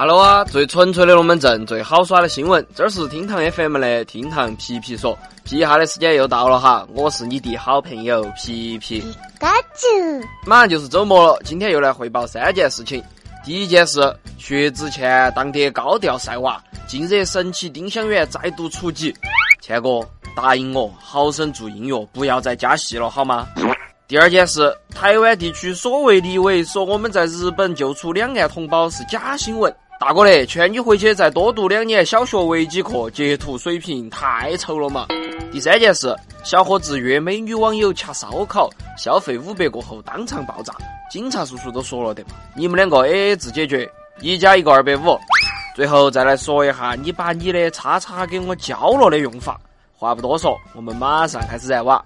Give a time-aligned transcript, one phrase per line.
[0.00, 5.14] Hello 啊，最纯粹的龙门阵，最好耍的新闻，这儿是厅堂 FM 的厅堂皮皮说，
[5.44, 9.04] 皮哈的时间又到了哈，我是你的好朋友皮皮。
[9.38, 9.86] 嘎子，
[10.46, 13.04] 马上就是周末了，今天又来汇报三件事情。
[13.44, 14.00] 第一件事，
[14.38, 19.14] 薛之谦当爹高调晒娃，近日神奇丁香园再度出击。
[19.60, 20.00] 谦哥，
[20.34, 23.46] 答应我，好生做音乐，不要再加戏了，好吗？
[24.08, 29.70] 第二件事，台湾地区所谓立委说我们在日本救出两岸同胞是假新闻。
[30.00, 35.06] 大哥嘞，劝你回去再多读两年小学微机课，截图水平太丑了嘛！
[35.52, 40.74] 第三件事，小伙子约美女网友吃烧烤，消费五百过后当场爆炸，
[41.10, 43.86] 警察叔叔都说了的嘛，你们两个 A A 制解决，
[44.22, 45.18] 一加一个二百五。
[45.76, 49.60] 最后再来说一下，你把你的叉叉给我交了的用法。
[49.94, 52.02] 话不多说，我们马上开始燃瓦。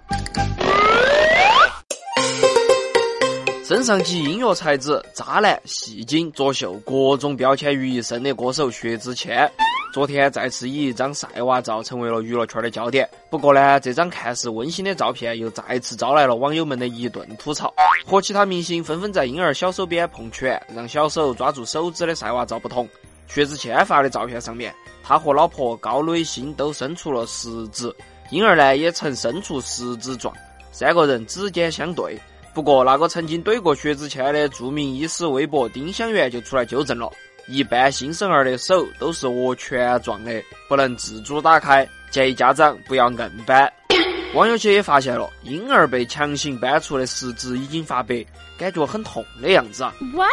[3.64, 9.50] 身上集音乐才子、渣男、戏精、作秀各种标签于一身的歌手薛之谦，
[9.90, 13.08] 昨天再次以一张晒娃照成为了娱乐圈的焦点。
[13.30, 17.72] 不过呢，这张看似温馨的照片又再次招来了网友们的一顿吐槽，
[18.04, 22.86] 和其他明星纷纷在婴儿小手边碰拳，让小手抓住手指的晒娃照不同。
[23.28, 27.90] 薛之谦发的照片上面，他和老婆高磊鑫都伸出了食指，
[28.28, 30.34] 婴儿呢也曾伸出食指状，
[30.70, 32.20] 三个人指尖相对。
[32.54, 37.10] 不过，那个曾经怼过薛之谦的著名医师微博丁香园就出来纠正了：
[37.48, 43.70] 一般新生儿的手都是握拳状的，不能自主打开，建议家长不要硬扳。
[44.34, 48.24] 网友些也发现了，婴儿被强行搬出的食指已经发白，
[48.56, 49.92] 感觉很痛的样子啊。
[50.14, 50.30] What？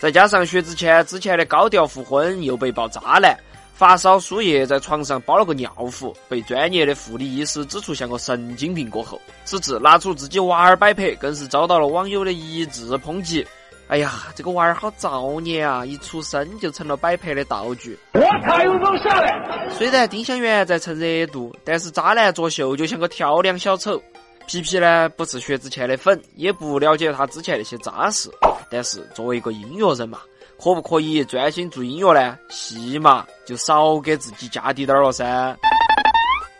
[0.00, 3.36] 再加上薛之谦之前的高调复婚又被曝渣男。
[3.74, 13.44] 发烧输液，在床上包了个尿壶，被专业的护理医师指出像个神经病过后，此次拿出自己娃儿摆拍，更是遭到了网友的一致抨击。
[13.88, 15.84] 哎呀，这个娃儿好造孽啊！
[15.84, 17.98] 一出生就成了摆拍的道具。
[18.14, 19.68] 我靠，有种下来！
[19.70, 24.00] 虽然丁香园在蹭热度，但是渣男作秀就像个跳梁小丑。
[24.46, 28.30] 皮皮呢，不是薛之谦的粉，也不了解他之前那些渣事，
[28.70, 30.20] 但是作为一个音乐人嘛。
[30.64, 32.38] 可不可以专心做音乐呢？
[32.48, 35.54] 戏嘛，就少给自己加滴点儿了噻。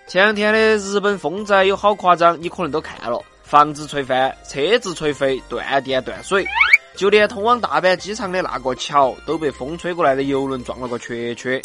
[0.07, 6.47] 前两天的日本风灾有好夸张，你可能都看了：房子吹翻，车子吹飞，断电断水，
[6.95, 11.59] 就连通往大阪机场的那个桥都被风吹过来的游轮撞了个缺缺。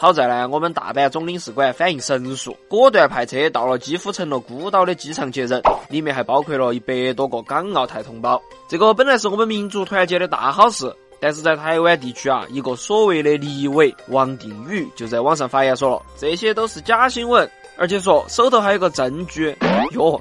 [0.00, 8.42] 好在呢，我们大阪总领事馆反应神速，果断派车到了几乎成了孤岛的机场接人，里面还包括了一百多个港澳台同胞。
[8.68, 10.92] 这个本来是我们民族团结的大好事。
[11.20, 19.56] 但是在台湾地区啊，一个所谓的立委王定宇就在网上发言说了，这些都是假新闻，而且说手头还有个证据。
[19.92, 20.20] 哟，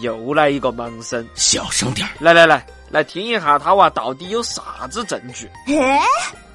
[0.00, 5.50] 又来一个盲僧，小声点来来来，来听一下他娃到底有啥子证据？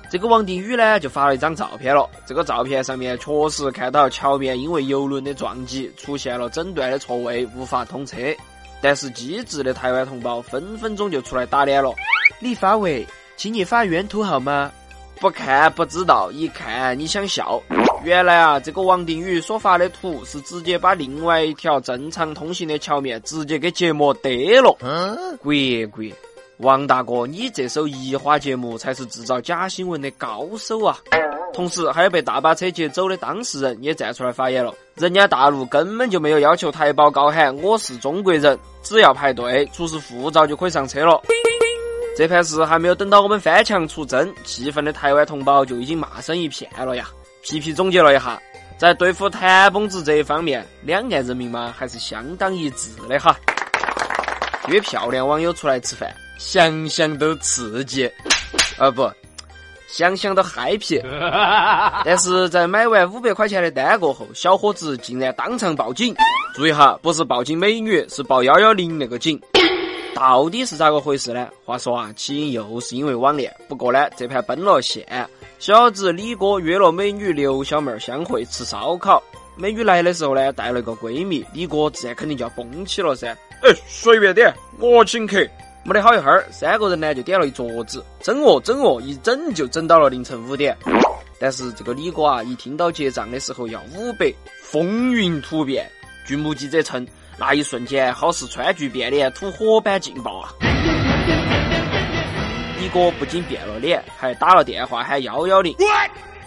[0.10, 2.10] 这个王定宇呢，就发了一张照片了。
[2.26, 8.18] 这个照片上面确实看到桥面因为游轮的撞击出现了整段的错位，无法通车。
[8.82, 11.94] 但是机智的台湾同胞分分钟就出来打脸了。
[12.40, 13.06] 李发为。
[13.36, 14.72] 请你发原图好吗？
[15.20, 17.62] 不看不知道，一看你想笑。
[18.04, 24.78] 原来啊，这个王定宇所发的图是直接把另外一条正常通行的桥面直接给截膜得了。
[25.40, 25.54] 国
[25.92, 26.04] 国，
[26.58, 30.98] 王大哥，你这首移花节目才是制造假新闻的高手啊！
[31.54, 34.74] 同时，还有被大巴车劫走的当事人也站出来发言了。
[34.96, 41.22] 人家大陆根本就没有要求台胞高喊我是中国人，只要排队出示护照就可以上车了。
[42.16, 47.10] 这盘事还没有等到我们翻墙出征，气愤的台湾同胞就已经骂声一片了呀！
[47.42, 48.40] 皮皮总结了一下，
[48.78, 53.36] 在对付谭蹦子这一方面，两岸人民嘛还是相当一致的哈。
[54.68, 58.10] 约漂亮网友出来吃饭，想想都刺激，
[58.78, 59.12] 啊不，
[59.88, 61.02] 想想都嗨皮。
[62.06, 66.16] 但是在买完五百块钱的单过后，小伙子竟然当场报警。
[66.54, 69.42] 注意哈，不是报警美女，是报幺幺零那个警。
[70.16, 71.50] 到底是咋个回事呢？
[71.66, 75.06] 话说啊，起因又是因为网恋，不过呢，这盘奔了线。
[75.60, 79.22] 小子李哥约了美女刘小妹儿相会吃烧烤，
[79.58, 83.36] 美女来的时候呢，带了个闺蜜，李哥自然肯定就要蹦起了噻。
[83.64, 85.38] 哎，随便点，我请客。
[85.84, 90.78] 没得好一会儿，三个人呢就点了一桌子，整哦整哦，一整就整到了凌晨五点。
[91.40, 95.90] 但是这个李哥啊，一听到结账的时候要五百，风云突变。
[96.26, 97.06] 据目击者称。
[97.38, 100.54] 那一瞬间，好似川剧变脸吐火般劲爆啊！
[102.80, 105.76] 李哥不仅变了脸，还打了电话喊幺幺零，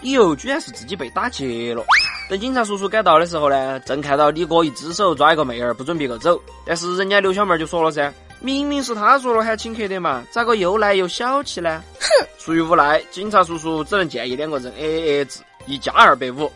[0.01, 1.85] 理由居然是自己被打劫了。
[2.29, 6.41] 等警察叔叔赶到的时候呢，正看到李哥一只手抓一个妹儿，不准别个走。
[6.65, 11.83] 但是人家刘小妹就说了噻：“明明是他说了喊请客的嘛，咋个又来又小气呢？
[12.01, 12.27] 哼！
[12.39, 16.51] 出于无奈，警察叔叔只能建议两个人 A A 制，一加二百五。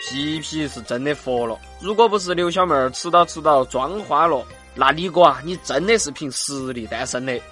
[0.00, 4.42] 皮皮是真的服了，如果不是刘小妹儿迟到迟到妆花了，
[4.74, 7.38] 那李哥啊，你真的是凭实力单身的。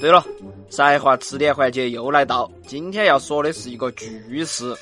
[0.00, 0.24] 对了，
[0.68, 4.76] 才华词典环节又来到，今天要说的是一个句式。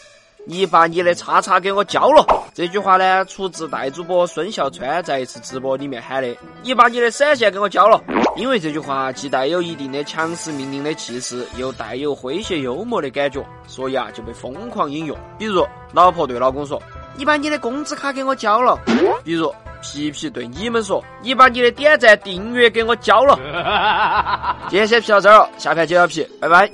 [0.51, 2.25] 你把你的叉叉给我交了。
[2.55, 6.37] 这句话呢，出自代主播孙笑川在一次直播里面喊的。
[6.63, 8.03] 你把你的闪现给我交了。
[8.35, 15.15] 因为这句话既带有一定的强势命令的气势，又带有诙谐幽默的感觉，所以啊，就被疯狂引用。
[15.39, 16.83] 比如，老婆对老公说
[17.15, 18.81] ：“你把你的工资卡给我交了。”
[19.23, 23.39] 比如，皮皮对你们说：“你把你的点赞订阅给我交了。
[24.71, 26.71] ”今天先皮到这儿了，下盘接着皮，拜拜。